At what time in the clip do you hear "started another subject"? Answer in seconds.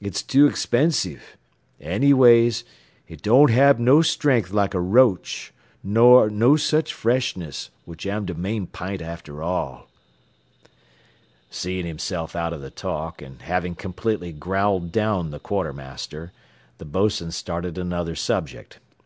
17.30-18.78